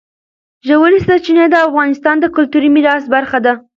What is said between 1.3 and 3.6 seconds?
د افغانستان د کلتوري میراث برخه ده.